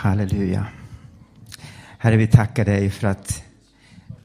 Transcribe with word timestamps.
Halleluja. 0.00 0.66
Herre, 1.98 2.16
vi 2.16 2.26
tackar 2.26 2.64
dig 2.64 2.90
för 2.90 3.08
att 3.08 3.44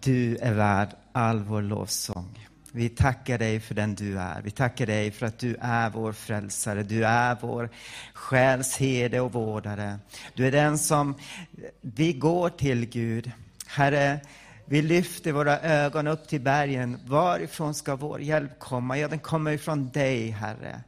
du 0.04 0.38
är 0.38 0.54
värd 0.54 0.90
all 1.12 1.44
vår 1.44 1.62
lovsång. 1.62 2.48
Vi 2.72 2.90
tackar 2.90 3.38
dig 3.38 3.60
för 3.60 3.76
den 3.76 3.96
du 3.96 4.20
är. 4.20 4.42
Vi 4.42 4.52
tackar 4.52 4.86
dig 4.86 5.12
för 5.12 5.26
att 5.26 5.40
du 5.40 5.56
är 5.62 5.90
vår 5.90 6.12
frälsare. 6.12 6.84
Du 6.84 7.06
är 7.06 7.38
vår 7.42 7.70
själs 8.14 8.78
herde 8.78 9.20
och 9.20 9.34
vårdare. 9.34 10.00
Du 10.34 10.48
är 10.48 10.52
den 10.52 10.78
som 10.78 11.16
vi 11.82 12.14
går 12.14 12.50
till, 12.50 12.86
Gud. 12.86 13.32
Herre, 13.68 14.20
vi 14.66 14.82
lyfter 14.82 15.32
våra 15.32 15.60
ögon 15.60 16.08
upp 16.08 16.28
till 16.28 16.42
bergen. 16.42 17.00
Varifrån 17.06 17.74
ska 17.74 17.96
vår 17.96 18.22
hjälp 18.22 18.60
komma? 18.60 18.98
Ja, 18.98 19.08
den 19.08 19.20
kommer 19.20 19.52
ifrån 19.52 19.90
dig, 19.90 20.30
Herre. 20.30 20.82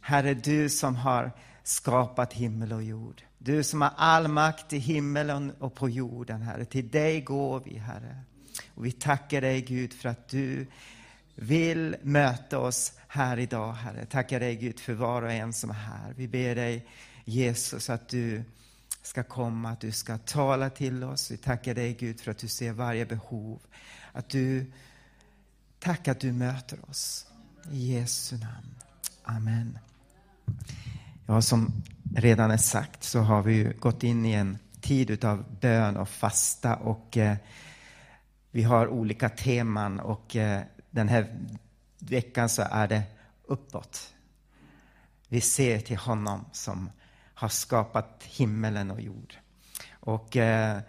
Herre, 0.00 0.34
du 0.34 0.68
som 0.68 0.96
har 0.96 1.32
skapat 1.62 2.32
himmel 2.32 2.72
och 2.72 2.82
jord. 2.82 3.22
Du 3.38 3.64
som 3.64 3.82
har 3.82 3.92
all 3.96 4.28
makt 4.28 4.72
i 4.72 4.78
himmelen 4.78 5.50
och 5.58 5.74
på 5.74 5.88
jorden, 5.88 6.42
Herre. 6.42 6.64
Till 6.64 6.88
dig 6.88 7.20
går 7.20 7.62
vi, 7.64 7.78
Herre. 7.78 8.20
Och 8.74 8.86
vi 8.86 8.92
tackar 8.92 9.40
dig, 9.40 9.60
Gud, 9.60 9.92
för 9.92 10.08
att 10.08 10.28
du 10.28 10.66
vill 11.34 11.96
möta 12.02 12.58
oss 12.58 12.92
här 13.08 13.38
idag, 13.38 13.72
Herre. 13.72 14.06
Tackar 14.06 14.40
dig, 14.40 14.56
Gud, 14.56 14.80
för 14.80 14.92
var 14.92 15.22
och 15.22 15.32
en 15.32 15.52
som 15.52 15.70
är 15.70 15.74
här. 15.74 16.14
Vi 16.16 16.28
ber 16.28 16.54
dig, 16.54 16.86
Jesus, 17.24 17.90
att 17.90 18.08
du 18.08 18.44
ska 19.02 19.22
komma, 19.22 19.70
att 19.70 19.80
du 19.80 19.92
ska 19.92 20.18
tala 20.18 20.70
till 20.70 21.04
oss. 21.04 21.30
Vi 21.30 21.36
tackar 21.36 21.74
dig, 21.74 21.94
Gud, 21.94 22.20
för 22.20 22.30
att 22.30 22.38
du 22.38 22.48
ser 22.48 22.72
varje 22.72 23.06
behov. 23.06 23.60
Att 24.12 24.28
du, 24.28 24.72
tack 25.78 26.08
att 26.08 26.20
du 26.20 26.32
möter 26.32 26.90
oss. 26.90 27.26
I 27.72 27.92
Jesu 27.92 28.36
namn. 28.36 28.74
Amen. 29.22 29.78
Jag 31.26 31.44
som 31.44 31.82
redan 32.16 32.50
är 32.50 32.56
sagt 32.56 33.02
så 33.02 33.20
har 33.20 33.42
vi 33.42 33.54
ju 33.54 33.72
gått 33.78 34.02
in 34.02 34.26
i 34.26 34.32
en 34.32 34.58
tid 34.80 35.24
av 35.24 35.44
bön 35.60 35.96
och 35.96 36.08
fasta 36.08 36.76
och 36.76 37.16
eh, 37.16 37.36
vi 38.50 38.62
har 38.62 38.88
olika 38.88 39.28
teman 39.28 40.00
och 40.00 40.36
eh, 40.36 40.62
den 40.90 41.08
här 41.08 41.38
veckan 41.98 42.48
så 42.48 42.62
är 42.70 42.88
det 42.88 43.02
uppåt. 43.46 44.14
Vi 45.28 45.40
ser 45.40 45.80
till 45.80 45.96
honom 45.96 46.44
som 46.52 46.90
har 47.34 47.48
skapat 47.48 48.24
himmelen 48.24 48.90
och 48.90 49.00
jord. 49.00 49.34
Och 49.90 50.36
eh, 50.36 50.80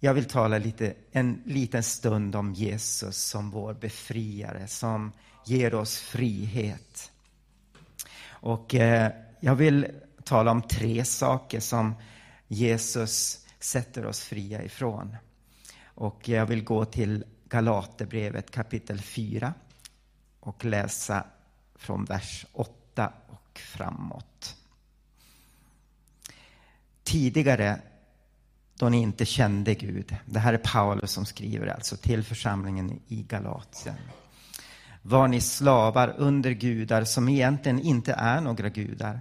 jag 0.00 0.14
vill 0.14 0.24
tala 0.24 0.58
lite, 0.58 0.94
en 1.12 1.42
liten 1.44 1.82
stund 1.82 2.36
om 2.36 2.54
Jesus 2.54 3.16
som 3.16 3.50
vår 3.50 3.74
befriare, 3.74 4.66
som 4.66 5.12
ger 5.46 5.74
oss 5.74 5.98
frihet. 5.98 7.12
Och 8.28 8.74
eh, 8.74 9.12
jag 9.40 9.54
vill 9.54 9.86
tala 10.32 10.50
om 10.50 10.62
tre 10.62 11.04
saker 11.04 11.60
som 11.60 11.94
Jesus 12.48 13.46
sätter 13.58 14.06
oss 14.06 14.20
fria 14.20 14.62
ifrån. 14.62 15.16
Och 15.84 16.28
jag 16.28 16.46
vill 16.46 16.64
gå 16.64 16.84
till 16.84 17.24
Galaterbrevet 17.48 18.50
kapitel 18.50 19.00
4 19.00 19.54
och 20.40 20.64
läsa 20.64 21.24
från 21.74 22.04
vers 22.04 22.46
8 22.52 23.12
och 23.28 23.58
framåt. 23.58 24.56
Tidigare, 27.02 27.80
då 28.74 28.88
ni 28.88 29.00
inte 29.00 29.24
kände 29.24 29.74
Gud, 29.74 30.16
det 30.26 30.38
här 30.38 30.54
är 30.54 30.58
Paulus 30.58 31.12
som 31.12 31.26
skriver 31.26 31.66
alltså 31.66 31.96
till 31.96 32.24
församlingen 32.24 33.00
i 33.08 33.22
Galatien, 33.22 33.96
var 35.02 35.28
ni 35.28 35.40
slavar 35.40 36.14
under 36.18 36.50
gudar 36.50 37.04
som 37.04 37.28
egentligen 37.28 37.80
inte 37.80 38.12
är 38.12 38.40
några 38.40 38.68
gudar. 38.68 39.20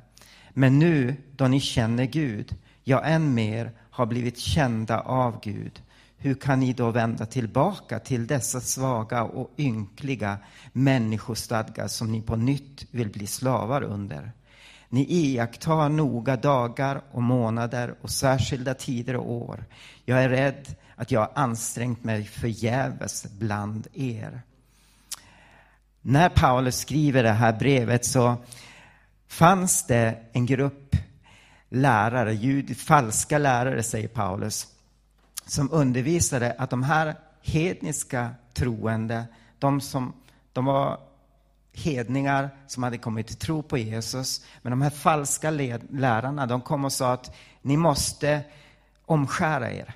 Men 0.53 0.79
nu, 0.79 1.15
då 1.35 1.47
ni 1.47 1.59
känner 1.59 2.05
Gud, 2.05 2.55
ja, 2.83 3.03
än 3.03 3.33
mer 3.33 3.71
har 3.91 4.05
blivit 4.05 4.37
kända 4.37 4.99
av 4.99 5.39
Gud, 5.43 5.81
hur 6.17 6.35
kan 6.35 6.59
ni 6.59 6.73
då 6.73 6.91
vända 6.91 7.25
tillbaka 7.25 7.99
till 7.99 8.27
dessa 8.27 8.61
svaga 8.61 9.23
och 9.23 9.51
ynkliga 9.57 10.37
människostadgar 10.73 11.87
som 11.87 12.11
ni 12.11 12.21
på 12.21 12.35
nytt 12.35 12.85
vill 12.91 13.09
bli 13.09 13.27
slavar 13.27 13.83
under? 13.83 14.31
Ni 14.89 15.05
iakttar 15.09 15.89
noga 15.89 16.35
dagar 16.35 17.01
och 17.11 17.23
månader 17.23 17.95
och 18.01 18.09
särskilda 18.09 18.73
tider 18.73 19.15
och 19.15 19.31
år. 19.31 19.65
Jag 20.05 20.23
är 20.23 20.29
rädd 20.29 20.75
att 20.95 21.11
jag 21.11 21.19
har 21.19 21.31
ansträngt 21.35 22.03
mig 22.03 22.25
förgäves 22.25 23.25
bland 23.39 23.87
er. 23.93 24.41
När 26.01 26.29
Paulus 26.29 26.77
skriver 26.77 27.23
det 27.23 27.31
här 27.31 27.53
brevet 27.53 28.05
så 28.05 28.37
fanns 29.31 29.83
det 29.83 30.17
en 30.31 30.45
grupp 30.45 30.95
lärare, 31.69 32.33
jud, 32.33 32.77
falska 32.77 33.37
lärare 33.37 33.83
säger 33.83 34.07
Paulus, 34.07 34.67
som 35.45 35.69
undervisade 35.71 36.55
att 36.57 36.69
de 36.69 36.83
här 36.83 37.15
hedniska 37.41 38.29
troende, 38.53 39.25
de 39.59 39.81
som 39.81 40.13
de 40.53 40.65
var 40.65 40.99
hedningar 41.73 42.49
som 42.67 42.83
hade 42.83 42.97
kommit 42.97 43.27
till 43.27 43.35
tro 43.35 43.63
på 43.63 43.77
Jesus. 43.77 44.45
Men 44.61 44.71
de 44.71 44.81
här 44.81 44.89
falska 44.89 45.49
lärarna, 45.49 46.45
de 46.45 46.61
kom 46.61 46.85
och 46.85 46.93
sa 46.93 47.13
att 47.13 47.35
ni 47.61 47.77
måste 47.77 48.43
omskära 49.05 49.71
er. 49.71 49.95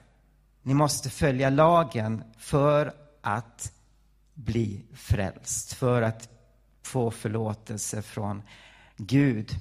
Ni 0.62 0.74
måste 0.74 1.10
följa 1.10 1.50
lagen 1.50 2.24
för 2.38 2.94
att 3.22 3.72
bli 4.34 4.86
frälst, 4.94 5.74
för 5.74 6.02
att 6.02 6.30
få 6.84 7.12
förlåtelse 7.12 8.02
från 8.02 8.42
Gud. 8.98 9.60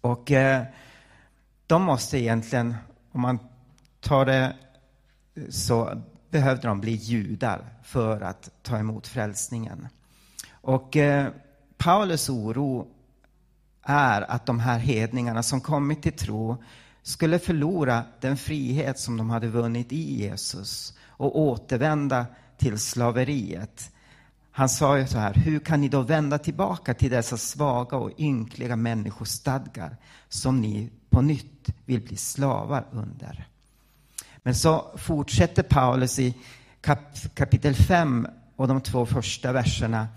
Och 0.00 0.30
eh, 0.30 0.62
de 1.66 1.82
måste 1.82 2.18
egentligen, 2.18 2.74
om 3.12 3.20
man 3.20 3.38
tar 4.00 4.26
det 4.26 4.56
så 5.50 6.02
behövde 6.30 6.68
de 6.68 6.80
bli 6.80 6.92
judar 6.92 7.64
för 7.82 8.20
att 8.20 8.50
ta 8.62 8.78
emot 8.78 9.06
frälsningen. 9.06 9.88
Och 10.50 10.96
eh, 10.96 11.28
Paulus 11.76 12.28
oro 12.28 12.86
är 13.82 14.30
att 14.30 14.46
de 14.46 14.60
här 14.60 14.78
hedningarna 14.78 15.42
som 15.42 15.60
kommit 15.60 16.02
till 16.02 16.12
tro 16.12 16.62
skulle 17.02 17.38
förlora 17.38 18.02
den 18.20 18.36
frihet 18.36 18.98
som 18.98 19.16
de 19.16 19.30
hade 19.30 19.48
vunnit 19.48 19.92
i 19.92 20.22
Jesus 20.22 20.94
och 21.06 21.38
återvända 21.38 22.26
till 22.58 22.78
slaveriet. 22.78 23.90
Han 24.56 24.68
sa 24.68 24.98
ju 24.98 25.06
så 25.06 25.18
här, 25.18 25.34
hur 25.34 25.58
kan 25.58 25.80
ni 25.80 25.88
då 25.88 26.00
vända 26.00 26.38
tillbaka 26.38 26.94
till 26.94 27.10
dessa 27.10 27.36
svaga 27.36 27.96
och 27.96 28.10
ynkliga 28.18 28.76
människostadgar 28.76 29.96
som 30.28 30.60
ni 30.60 30.90
på 31.10 31.20
nytt 31.20 31.68
vill 31.84 32.00
bli 32.00 32.16
slavar 32.16 32.86
under? 32.90 33.48
Men 34.36 34.54
så 34.54 34.90
fortsätter 34.96 35.62
Paulus 35.62 36.18
i 36.18 36.34
kap 36.80 36.98
kapitel 37.34 37.74
5 37.74 38.26
och 38.56 38.68
de 38.68 38.80
två 38.80 39.06
första 39.06 39.52
verserna. 39.52 40.08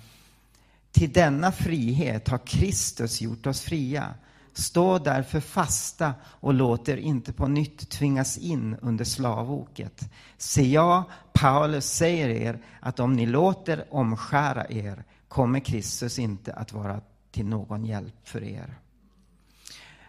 Till 0.91 1.11
denna 1.11 1.51
frihet 1.51 2.27
har 2.27 2.47
Kristus 2.47 3.21
gjort 3.21 3.47
oss 3.47 3.61
fria. 3.61 4.13
Stå 4.53 4.99
därför 4.99 5.39
fasta 5.39 6.13
och 6.23 6.53
låt 6.53 6.89
er 6.89 6.97
inte 6.97 7.33
på 7.33 7.47
nytt 7.47 7.89
tvingas 7.89 8.37
in 8.37 8.75
under 8.81 9.05
slavoket. 9.05 10.09
Se, 10.37 10.71
jag, 10.71 11.03
Paulus, 11.41 11.85
säger 11.85 12.29
er 12.29 12.59
att 12.79 12.99
om 12.99 13.13
ni 13.13 13.25
låter 13.25 13.85
omskära 13.89 14.65
er 14.69 15.03
kommer 15.27 15.59
Kristus 15.59 16.19
inte 16.19 16.53
att 16.53 16.73
vara 16.73 17.01
till 17.31 17.45
någon 17.45 17.85
hjälp 17.85 18.15
för 18.23 18.43
er. 18.43 18.77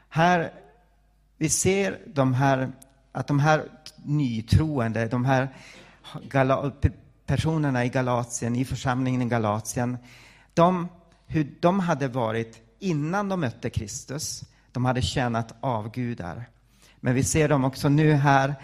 Här, 0.08 0.52
vi 1.36 1.48
ser 1.48 1.98
de 2.06 2.34
här, 2.34 2.72
att 3.12 3.26
de 3.26 3.38
här 3.38 3.68
nytroende, 4.04 5.08
de 5.08 5.24
här 5.24 5.48
personerna 7.26 7.84
i 7.84 7.88
Galatien, 7.88 8.56
i 8.56 8.64
församlingen 8.64 9.22
i 9.22 9.24
Galatien, 9.24 9.98
de, 10.54 10.88
hur 11.26 11.54
de 11.60 11.80
hade 11.80 12.08
varit 12.08 12.62
innan 12.78 13.28
de 13.28 13.40
mötte 13.40 13.70
Kristus. 13.70 14.44
De 14.72 14.84
hade 14.84 15.02
tjänat 15.02 15.54
avgudar. 15.60 16.44
Men 17.00 17.14
vi 17.14 17.24
ser 17.24 17.48
dem 17.48 17.64
också 17.64 17.88
nu 17.88 18.12
här 18.12 18.54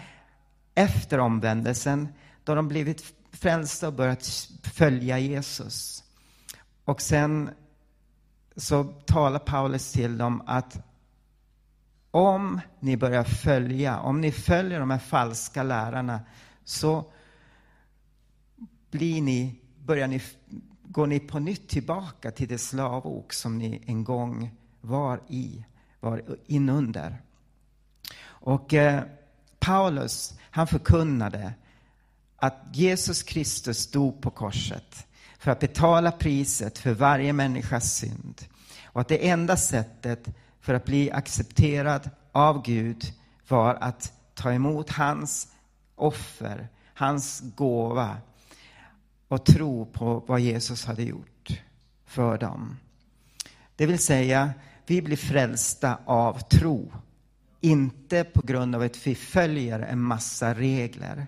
efter 0.75 1.19
omvändelsen, 1.19 2.07
då 2.45 2.55
de 2.55 2.67
blivit 2.67 3.13
frälsta 3.31 3.87
och 3.87 3.93
börjat 3.93 4.49
följa 4.63 5.19
Jesus. 5.19 6.03
Och 6.85 7.01
sen 7.01 7.49
så 8.55 8.83
talar 8.83 9.39
Paulus 9.39 9.91
till 9.91 10.17
dem 10.17 10.43
att 10.45 10.77
om 12.11 12.61
ni 12.79 12.97
börjar 12.97 13.23
följa, 13.23 13.99
om 13.99 14.21
ni 14.21 14.31
följer 14.31 14.79
de 14.79 14.91
här 14.91 14.99
falska 14.99 15.63
lärarna, 15.63 16.19
så 16.63 17.11
blir 18.91 19.21
ni, 19.21 19.55
börjar 19.85 20.07
ni, 20.07 20.21
går 20.83 21.07
ni 21.07 21.19
på 21.19 21.39
nytt 21.39 21.69
tillbaka 21.69 22.31
till 22.31 22.47
det 22.47 22.57
slavok 22.57 23.33
som 23.33 23.57
ni 23.57 23.83
en 23.85 24.03
gång 24.03 24.51
var 24.81 25.21
i, 25.27 25.65
var 25.99 26.23
inunder. 26.45 27.21
Och 28.23 28.73
eh, 28.73 29.03
Paulus, 29.59 30.39
han 30.41 30.67
förkunnade 30.67 31.53
att 32.45 32.65
Jesus 32.71 33.23
Kristus 33.23 33.91
dog 33.91 34.21
på 34.21 34.31
korset 34.31 35.07
för 35.37 35.51
att 35.51 35.59
betala 35.59 36.11
priset 36.11 36.77
för 36.77 36.93
varje 36.93 37.33
människas 37.33 37.93
synd. 37.93 38.41
Och 38.85 39.01
att 39.01 39.07
det 39.07 39.29
enda 39.29 39.57
sättet 39.57 40.27
för 40.61 40.73
att 40.73 40.85
bli 40.85 41.11
accepterad 41.11 42.09
av 42.31 42.61
Gud 42.65 43.13
var 43.47 43.75
att 43.75 44.13
ta 44.33 44.53
emot 44.53 44.89
hans 44.89 45.47
offer, 45.95 46.67
hans 46.93 47.43
gåva 47.55 48.17
och 49.27 49.45
tro 49.45 49.85
på 49.85 50.23
vad 50.27 50.39
Jesus 50.39 50.85
hade 50.85 51.03
gjort 51.03 51.61
för 52.05 52.37
dem. 52.37 52.77
Det 53.75 53.85
vill 53.85 53.99
säga, 53.99 54.53
vi 54.85 55.01
blir 55.01 55.17
frälsta 55.17 55.99
av 56.05 56.39
tro. 56.39 56.93
Inte 57.61 58.23
på 58.23 58.41
grund 58.41 58.75
av 58.75 58.81
att 58.81 59.07
vi 59.07 59.15
följer 59.15 59.79
en 59.79 60.01
massa 60.01 60.53
regler. 60.53 61.27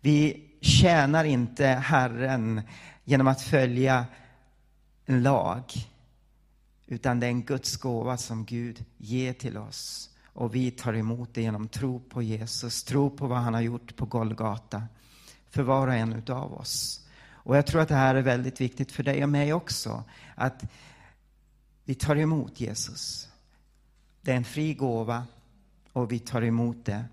Vi 0.00 0.50
tjänar 0.60 1.24
inte 1.24 1.66
Herren 1.66 2.62
genom 3.04 3.26
att 3.26 3.42
följa 3.42 4.06
en 5.06 5.22
lag. 5.22 5.64
Utan 6.86 7.20
det 7.20 7.26
är 7.26 7.30
en 7.30 7.42
Guds 7.42 7.76
gåva 7.76 8.16
som 8.16 8.44
Gud 8.44 8.84
ger 8.96 9.32
till 9.32 9.58
oss. 9.58 10.10
Och 10.24 10.54
vi 10.54 10.70
tar 10.70 10.94
emot 10.94 11.34
det 11.34 11.42
genom 11.42 11.68
tro 11.68 12.00
på 12.00 12.22
Jesus, 12.22 12.84
tro 12.84 13.10
på 13.10 13.26
vad 13.26 13.38
han 13.38 13.54
har 13.54 13.60
gjort 13.60 13.96
på 13.96 14.06
Golgata. 14.06 14.82
För 15.50 15.62
var 15.62 15.86
och 15.86 15.94
en 15.94 16.12
utav 16.12 16.54
oss. 16.54 17.06
Och 17.42 17.56
jag 17.56 17.66
tror 17.66 17.80
att 17.80 17.88
det 17.88 17.94
här 17.94 18.14
är 18.14 18.22
väldigt 18.22 18.60
viktigt 18.60 18.92
för 18.92 19.02
dig 19.02 19.22
och 19.22 19.28
mig 19.28 19.52
också. 19.52 20.04
Att 20.34 20.64
vi 21.84 21.94
tar 21.94 22.16
emot 22.16 22.60
Jesus. 22.60 23.28
Det 24.20 24.32
är 24.32 24.36
en 24.36 24.44
fri 24.44 24.74
gåva 24.74 25.26
och 25.92 26.12
vi 26.12 26.18
tar 26.18 26.42
emot 26.42 26.84
det. 26.84 27.04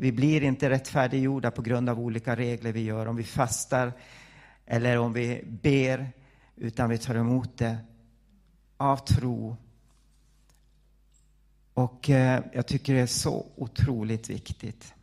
Vi 0.00 0.12
blir 0.12 0.42
inte 0.42 0.70
rättfärdiggjorda 0.70 1.50
på 1.50 1.62
grund 1.62 1.88
av 1.88 2.00
olika 2.00 2.36
regler 2.36 2.72
vi 2.72 2.80
gör, 2.80 3.06
om 3.06 3.16
vi 3.16 3.24
fastar 3.24 3.92
eller 4.66 4.98
om 4.98 5.12
vi 5.12 5.44
ber, 5.62 6.12
utan 6.56 6.90
vi 6.90 6.98
tar 6.98 7.14
emot 7.14 7.58
det 7.58 7.78
av 8.76 8.96
tro. 8.96 9.56
Och 11.74 12.10
eh, 12.10 12.42
jag 12.52 12.66
tycker 12.66 12.94
det 12.94 13.00
är 13.00 13.06
så 13.06 13.46
otroligt 13.56 14.30
viktigt 14.30 14.94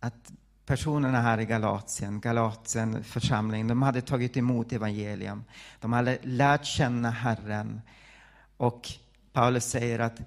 att 0.00 0.32
personerna 0.66 1.20
här 1.20 1.40
i 1.40 1.44
Galatien, 1.44 2.20
Galatien 2.20 3.04
församling, 3.04 3.68
de 3.68 3.82
hade 3.82 4.00
tagit 4.00 4.36
emot 4.36 4.72
evangelium. 4.72 5.44
De 5.80 5.92
hade 5.92 6.18
lärt 6.22 6.64
känna 6.64 7.10
Herren. 7.10 7.80
Och 8.56 8.88
Paulus 9.32 9.64
säger 9.64 9.98
att 9.98 10.20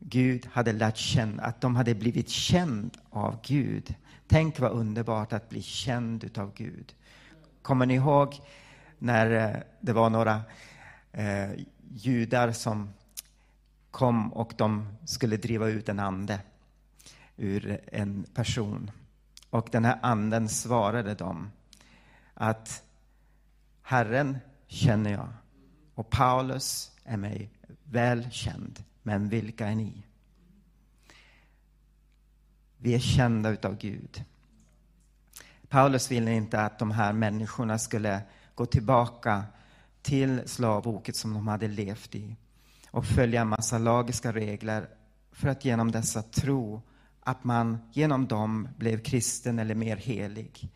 Gud 0.00 0.46
hade 0.52 0.72
lärt 0.72 0.96
känna, 0.96 1.42
att 1.42 1.60
de 1.60 1.76
hade 1.76 1.94
blivit 1.94 2.28
känd 2.28 2.96
av 3.10 3.40
Gud. 3.42 3.94
Tänk 4.26 4.60
vad 4.60 4.72
underbart 4.72 5.32
att 5.32 5.48
bli 5.48 5.62
känd 5.62 6.24
utav 6.24 6.54
Gud. 6.54 6.94
Kommer 7.62 7.86
ni 7.86 7.94
ihåg 7.94 8.40
när 8.98 9.30
eh, 9.30 9.62
det 9.80 9.92
var 9.92 10.10
några 10.10 10.42
eh, 11.12 11.50
judar 11.88 12.52
som 12.52 12.92
kom 13.90 14.32
och 14.32 14.52
de 14.56 14.88
skulle 15.04 15.36
driva 15.36 15.68
ut 15.68 15.88
en 15.88 16.00
ande 16.00 16.40
ur 17.36 17.80
en 17.92 18.22
person. 18.34 18.90
Och 19.50 19.68
den 19.72 19.84
här 19.84 19.98
anden 20.02 20.48
svarade 20.48 21.14
dem 21.14 21.50
att 22.34 22.82
Herren 23.82 24.38
känner 24.66 25.10
jag 25.10 25.28
och 25.94 26.10
Paulus 26.10 26.92
är 27.04 27.16
mig 27.16 27.50
väl 27.84 28.30
känd. 28.30 28.84
Men 29.02 29.28
vilka 29.28 29.66
är 29.66 29.74
ni? 29.74 30.02
Vi 32.76 32.94
är 32.94 32.98
kända 32.98 33.50
utav 33.50 33.76
Gud. 33.76 34.24
Paulus 35.68 36.10
ville 36.10 36.32
inte 36.32 36.60
att 36.60 36.78
de 36.78 36.90
här 36.90 37.12
människorna 37.12 37.78
skulle 37.78 38.22
gå 38.54 38.66
tillbaka 38.66 39.44
till 40.02 40.42
slavoket 40.46 41.16
som 41.16 41.34
de 41.34 41.48
hade 41.48 41.68
levt 41.68 42.14
i 42.14 42.36
och 42.90 43.06
följa 43.06 43.40
en 43.40 43.48
massa 43.48 43.78
lagiska 43.78 44.32
regler 44.32 44.88
för 45.32 45.48
att 45.48 45.64
genom 45.64 45.90
dessa 45.90 46.22
tro 46.22 46.82
att 47.20 47.44
man 47.44 47.78
genom 47.92 48.26
dem 48.26 48.68
blev 48.76 49.02
kristen 49.02 49.58
eller 49.58 49.74
mer 49.74 49.96
helig. 49.96 50.70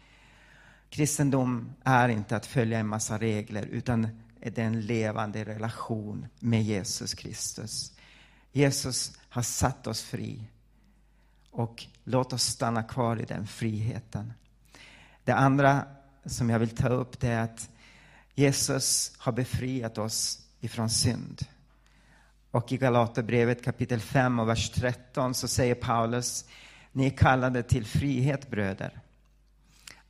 Kristendom 0.90 1.72
är 1.84 2.08
inte 2.08 2.36
att 2.36 2.46
följa 2.46 2.78
en 2.78 2.86
massa 2.86 3.18
regler 3.18 3.66
utan 3.66 4.08
det 4.40 4.58
är 4.58 4.66
en 4.66 4.80
levande 4.80 5.44
relation 5.44 6.26
med 6.40 6.62
Jesus 6.62 7.14
Kristus. 7.14 7.92
Jesus 8.56 9.12
har 9.28 9.42
satt 9.42 9.86
oss 9.86 10.02
fri 10.02 10.44
och 11.50 11.84
låt 12.04 12.32
oss 12.32 12.42
stanna 12.42 12.82
kvar 12.82 13.20
i 13.20 13.24
den 13.24 13.46
friheten. 13.46 14.32
Det 15.24 15.32
andra 15.32 15.84
som 16.24 16.50
jag 16.50 16.58
vill 16.58 16.76
ta 16.76 16.88
upp 16.88 17.20
det 17.20 17.28
är 17.28 17.42
att 17.42 17.70
Jesus 18.34 19.12
har 19.18 19.32
befriat 19.32 19.98
oss 19.98 20.46
ifrån 20.60 20.90
synd. 20.90 21.46
Och 22.50 22.72
i 22.72 22.76
Galaterbrevet 22.76 23.64
kapitel 23.64 24.00
5 24.00 24.40
och 24.40 24.48
vers 24.48 24.70
13 24.70 25.34
så 25.34 25.48
säger 25.48 25.74
Paulus, 25.74 26.44
ni 26.92 27.06
är 27.06 27.16
kallade 27.16 27.62
till 27.62 27.86
frihet 27.86 28.50
bröder. 28.50 29.00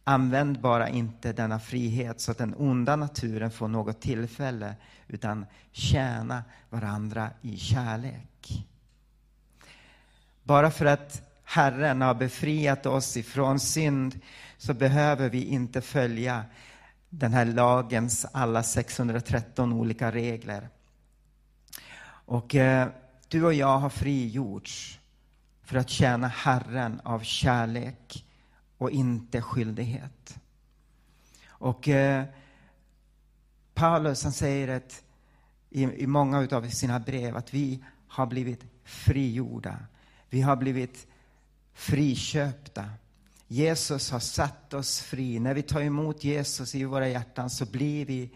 Använd 0.05 0.61
bara 0.61 0.89
inte 0.89 1.33
denna 1.33 1.61
frihet 1.61 2.21
så 2.21 2.31
att 2.31 2.39
den 2.39 2.55
onda 2.55 2.97
naturen 2.97 3.51
får 3.51 3.69
något 3.69 4.01
tillfälle, 4.01 4.75
utan 5.09 5.47
tjäna 5.73 6.45
varandra 6.71 7.31
i 7.43 7.57
kärlek. 7.57 8.67
Bara 10.43 10.71
för 10.71 10.87
att 10.87 11.23
Herren 11.45 12.01
har 12.01 12.15
befriat 12.15 12.87
oss 12.87 13.17
ifrån 13.17 13.61
synd 13.61 14.21
så 14.57 14.75
behöver 14.75 15.29
vi 15.29 15.45
inte 15.45 15.81
följa 15.81 16.45
den 17.09 17.33
här 17.33 17.45
lagens 17.45 18.27
alla 18.33 18.63
613 18.63 19.73
olika 19.73 20.13
regler. 20.13 20.69
Och 22.27 22.55
eh, 22.55 22.89
du 23.29 23.45
och 23.45 23.55
jag 23.55 23.79
har 23.79 23.91
frigjorts 23.91 25.01
för 25.63 25.77
att 25.77 25.89
tjäna 25.91 26.29
Herren 26.29 27.01
av 27.05 27.21
kärlek 27.21 28.25
och 28.79 28.91
inte 28.91 29.43
skyldighet. 29.43 30.39
Och 31.47 31.89
eh, 31.89 32.25
Paulus 33.75 34.23
han 34.23 34.33
säger 34.33 34.69
att 34.69 35.03
i, 35.71 35.83
i 35.83 36.07
många 36.07 36.49
av 36.51 36.69
sina 36.69 37.01
brev 37.01 37.37
att 37.37 37.55
vi 37.55 37.85
har 38.09 38.27
blivit 38.27 38.65
frigjorda. 38.85 39.79
Vi 40.31 40.41
har 40.41 40.57
blivit 40.57 41.07
friköpta. 41.75 42.91
Jesus 43.47 44.11
har 44.11 44.21
satt 44.21 44.75
oss 44.75 45.01
fri. 45.01 45.39
När 45.39 45.55
vi 45.55 45.63
tar 45.63 45.81
emot 45.81 46.25
Jesus 46.25 46.75
i 46.75 46.85
våra 46.85 47.09
hjärtan 47.09 47.51
så 47.51 47.67
blir 47.67 48.07
vi 48.07 48.31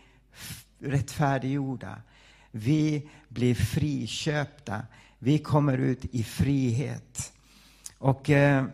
rättfärdiggjorda. 0.79 2.03
Vi 2.51 3.09
blir 3.29 3.55
friköpta. 3.55 4.83
Vi 5.19 5.39
kommer 5.39 5.79
ut 5.79 6.05
i 6.05 6.23
frihet. 6.23 7.33
Och 7.99 8.31
eh, 8.31 8.65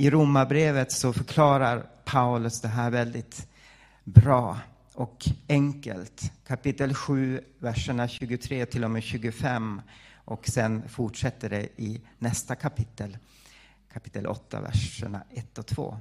i 0.00 0.10
Romarbrevet 0.10 0.92
så 0.92 1.12
förklarar 1.12 1.86
Paulus 2.04 2.60
det 2.60 2.68
här 2.68 2.90
väldigt 2.90 3.48
bra 4.04 4.58
och 4.94 5.28
enkelt. 5.48 6.32
Kapitel 6.46 6.94
7, 6.94 7.40
verserna 7.58 8.08
23 8.08 8.66
till 8.66 8.84
och 8.84 8.90
med 8.90 9.02
25. 9.02 9.82
Och 10.24 10.48
sen 10.48 10.88
fortsätter 10.88 11.50
det 11.50 11.68
i 11.76 12.00
nästa 12.18 12.54
kapitel, 12.54 13.18
kapitel 13.92 14.26
8, 14.26 14.60
verserna 14.60 15.22
1 15.30 15.58
och 15.58 15.66
2. 15.66 15.98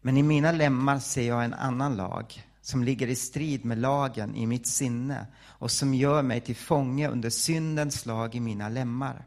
Men 0.00 0.16
i 0.16 0.22
mina 0.22 0.52
lemmar 0.52 0.98
ser 0.98 1.28
jag 1.28 1.44
en 1.44 1.54
annan 1.54 1.96
lag 1.96 2.42
som 2.60 2.84
ligger 2.84 3.06
i 3.06 3.16
strid 3.16 3.64
med 3.64 3.78
lagen 3.78 4.34
i 4.34 4.46
mitt 4.46 4.66
sinne 4.66 5.26
och 5.42 5.70
som 5.70 5.94
gör 5.94 6.22
mig 6.22 6.40
till 6.40 6.56
fånge 6.56 7.08
under 7.08 7.30
syndens 7.30 8.06
lag 8.06 8.34
i 8.34 8.40
mina 8.40 8.68
lemmar. 8.68 9.24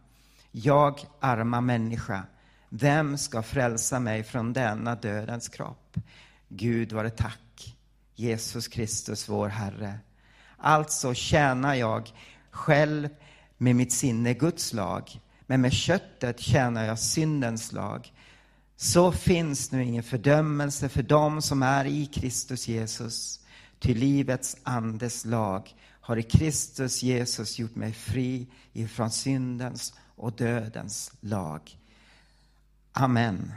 Jag, 0.51 0.99
arma 1.19 1.61
människa, 1.61 2.23
vem 2.69 3.17
ska 3.17 3.43
frälsa 3.43 3.99
mig 3.99 4.23
från 4.23 4.53
denna 4.53 4.95
dödens 4.95 5.49
kropp? 5.49 5.97
Gud 6.49 6.91
vare 6.91 7.09
tack, 7.09 7.75
Jesus 8.15 8.67
Kristus, 8.67 9.29
vår 9.29 9.47
Herre. 9.47 9.99
Alltså 10.57 11.13
tjänar 11.13 11.73
jag 11.73 12.11
själv 12.51 13.09
med 13.57 13.75
mitt 13.75 13.91
sinne 13.91 14.33
Guds 14.33 14.73
lag, 14.73 15.19
men 15.45 15.61
med 15.61 15.73
köttet 15.73 16.39
tjänar 16.39 16.85
jag 16.85 16.99
syndens 16.99 17.71
lag. 17.71 18.13
Så 18.75 19.11
finns 19.11 19.71
nu 19.71 19.83
ingen 19.83 20.03
fördömelse 20.03 20.89
för 20.89 21.03
dem 21.03 21.41
som 21.41 21.63
är 21.63 21.85
i 21.85 22.05
Kristus 22.05 22.67
Jesus. 22.67 23.39
Ty 23.79 23.93
livets 23.93 24.57
andes 24.63 25.25
lag 25.25 25.75
har 26.01 26.17
i 26.17 26.23
Kristus 26.23 27.03
Jesus 27.03 27.59
gjort 27.59 27.75
mig 27.75 27.93
fri 27.93 28.47
ifrån 28.73 29.11
syndens 29.11 29.93
och 30.15 30.33
dödens 30.33 31.11
lag. 31.19 31.77
Amen. 32.99 33.53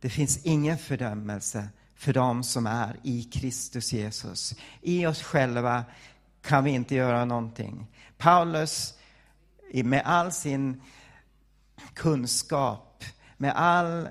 Det 0.00 0.10
finns 0.10 0.44
ingen 0.44 0.78
fördömelse 0.78 1.68
för 1.94 2.12
dem 2.12 2.42
som 2.42 2.66
är 2.66 2.96
i 3.02 3.22
Kristus 3.22 3.92
Jesus. 3.92 4.54
I 4.80 5.06
oss 5.06 5.22
själva 5.22 5.84
kan 6.42 6.64
vi 6.64 6.70
inte 6.70 6.94
göra 6.94 7.24
någonting. 7.24 7.86
Paulus, 8.18 8.94
med 9.72 10.02
all 10.04 10.32
sin 10.32 10.82
kunskap, 11.94 13.04
med 13.36 13.52
all 13.56 14.08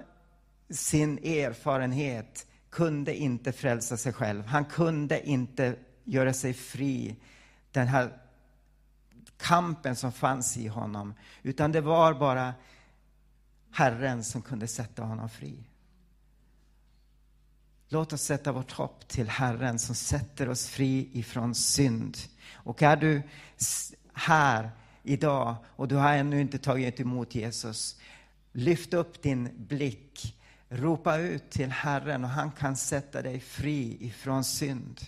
sin 0.69 1.17
erfarenhet, 1.17 2.48
kunde 2.69 3.15
inte 3.15 3.51
frälsa 3.51 3.98
sig 3.98 4.13
själv. 4.13 4.46
Han 4.46 4.65
kunde 4.65 5.27
inte 5.27 5.75
göra 6.03 6.34
sig 6.34 6.53
fri 6.53 7.15
den 7.72 7.88
här 7.88 8.17
kampen 9.38 9.96
som 9.96 10.12
fanns 10.12 10.58
i 10.58 10.67
honom, 10.67 11.13
utan 11.43 11.72
det 11.72 11.81
var 11.81 12.13
bara 12.13 12.53
Herren 13.72 14.24
som 14.24 14.42
kunde 14.42 14.68
sätta 14.68 15.04
honom 15.04 15.30
fri. 15.30 15.64
Låt 17.88 18.14
oss 18.14 18.22
sätta 18.22 18.52
vårt 18.52 18.72
hopp 18.72 19.08
till 19.08 19.30
Herren 19.30 19.80
som 19.80 19.96
sätter 19.96 20.50
oss 20.50 20.68
fri 20.68 21.10
ifrån 21.14 21.56
synd. 21.56 22.18
Och 22.54 22.84
är 22.84 22.96
du 22.96 23.22
här 24.14 24.72
idag 25.04 25.56
och 25.66 25.88
du 25.88 25.96
har 25.96 26.14
ännu 26.14 26.42
inte 26.42 26.58
tagit 26.58 27.00
emot 27.00 27.36
Jesus, 27.36 28.00
lyft 28.52 28.94
upp 28.94 29.22
din 29.22 29.50
blick, 29.68 30.40
ropa 30.70 31.18
ut 31.18 31.50
till 31.50 31.72
Herren 31.72 32.24
och 32.24 32.30
han 32.30 32.52
kan 32.52 32.76
sätta 32.76 33.22
dig 33.22 33.40
fri 33.40 33.98
ifrån 34.00 34.44
synd. 34.44 35.02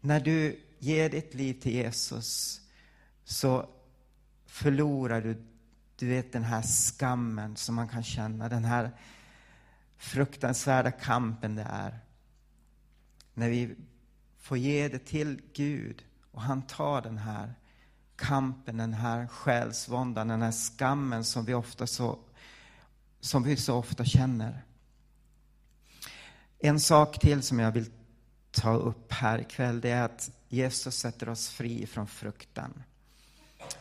När 0.00 0.20
du 0.20 0.60
ger 0.78 1.10
ditt 1.10 1.34
liv 1.34 1.54
till 1.54 1.72
Jesus 1.72 2.60
så 3.24 3.68
förlorar 4.46 5.20
du, 5.20 5.44
du 5.98 6.08
vet 6.08 6.32
den 6.32 6.44
här 6.44 6.62
skammen 6.62 7.56
som 7.56 7.74
man 7.74 7.88
kan 7.88 8.02
känna, 8.02 8.48
den 8.48 8.64
här 8.64 8.90
fruktansvärda 9.96 10.90
kampen 10.90 11.54
det 11.54 11.66
är. 11.70 11.98
När 13.34 13.50
vi 13.50 13.76
får 14.38 14.58
ge 14.58 14.88
det 14.88 14.98
till 14.98 15.42
Gud 15.52 16.04
och 16.30 16.42
han 16.42 16.62
tar 16.62 17.02
den 17.02 17.18
här 17.18 17.54
kampen, 18.16 18.76
den 18.76 18.94
här 18.94 19.26
själsvåndan, 19.26 20.28
den 20.28 20.42
här 20.42 20.52
skammen 20.52 21.24
som 21.24 21.44
vi, 21.44 21.54
ofta 21.54 21.86
så, 21.86 22.18
som 23.20 23.42
vi 23.42 23.56
så 23.56 23.76
ofta 23.76 24.04
känner. 24.04 24.64
En 26.58 26.80
sak 26.80 27.18
till 27.18 27.42
som 27.42 27.58
jag 27.58 27.72
vill 27.72 27.90
ta 28.50 28.74
upp 28.74 29.12
här 29.12 29.38
ikväll, 29.38 29.80
det 29.80 29.90
är 29.90 30.04
att 30.04 30.30
Jesus 30.48 30.98
sätter 30.98 31.28
oss 31.28 31.48
fri 31.48 31.86
från 31.86 32.06
fruktan. 32.06 32.82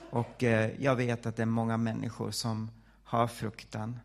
Och 0.09 0.43
eh, 0.43 0.71
jag 0.79 0.95
vet 0.95 1.25
att 1.25 1.35
det 1.35 1.41
är 1.41 1.45
många 1.45 1.77
människor 1.77 2.31
som 2.31 2.71
har 3.03 3.27
fruktan. 3.27 3.99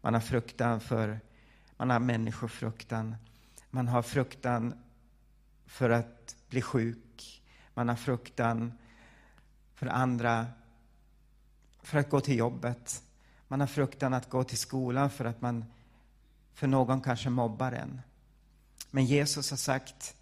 Man 0.00 0.14
har 0.14 0.20
fruktan 0.20 0.80
för, 0.80 1.20
man 1.76 1.90
har 1.90 1.98
människofruktan. 1.98 3.16
Man 3.70 3.88
har 3.88 4.02
fruktan 4.02 4.74
för 5.66 5.90
att 5.90 6.36
bli 6.48 6.62
sjuk. 6.62 7.42
Man 7.74 7.88
har 7.88 7.96
fruktan 7.96 8.72
för 9.74 9.86
andra, 9.86 10.46
för 11.82 11.98
att 11.98 12.10
gå 12.10 12.20
till 12.20 12.38
jobbet. 12.38 13.02
Man 13.48 13.60
har 13.60 13.66
fruktan 13.66 14.14
att 14.14 14.30
gå 14.30 14.44
till 14.44 14.58
skolan 14.58 15.10
för 15.10 15.24
att 15.24 15.40
man, 15.40 15.64
för 16.52 16.66
någon 16.66 17.00
kanske 17.00 17.30
mobbar 17.30 17.72
en. 17.72 18.00
Men 18.90 19.04
Jesus 19.04 19.50
har 19.50 19.56
sagt 19.56 20.14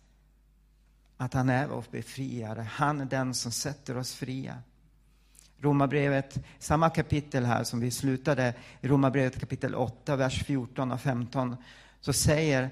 att 1.17 1.35
han 1.35 1.49
är 1.49 1.67
vår 1.67 1.85
befriare. 1.91 2.61
Han 2.61 3.01
är 3.01 3.05
den 3.05 3.35
som 3.35 3.53
sätter 3.53 3.97
oss 3.97 4.15
fria. 4.15 4.63
Romarbrevet, 5.61 6.39
samma 6.59 6.91
kapitel 6.91 7.45
här 7.45 7.65
som 7.65 7.81
vi 7.81 7.91
slutade, 7.91 8.55
i 8.81 8.89
Romarbrevet 8.89 9.41
kapitel 9.41 9.75
8, 9.75 10.17
vers 10.17 10.45
14 10.45 10.93
och 10.93 11.01
15, 11.01 11.57
så 12.01 12.13
säger 12.13 12.71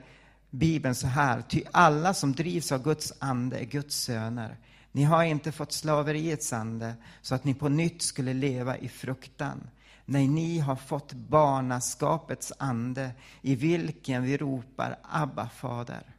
Bibeln 0.50 0.95
så 0.95 1.07
här, 1.07 1.43
ty 1.43 1.62
alla 1.73 2.14
som 2.14 2.33
drivs 2.33 2.73
av 2.73 2.83
Guds 2.83 3.12
ande 3.19 3.59
är 3.59 3.64
Guds 3.64 3.97
söner. 3.97 4.57
Ni 4.93 5.02
har 5.02 5.25
inte 5.25 5.52
fått 5.52 5.73
slaveriets 5.73 6.52
ande 6.52 6.95
så 7.23 7.35
att 7.35 7.45
ni 7.45 7.55
på 7.55 7.69
nytt 7.69 8.02
skulle 8.02 8.35
leva 8.35 8.76
i 8.76 8.88
fruktan. 8.88 9.71
Nej, 10.05 10.28
ni 10.28 10.59
har 10.59 10.76
fått 10.76 11.12
barnaskapets 11.12 12.52
ande 12.59 13.11
i 13.43 13.55
vilken 13.55 14.23
vi 14.23 14.37
ropar 14.37 14.99
Abba, 15.02 15.49
Fader. 15.49 16.16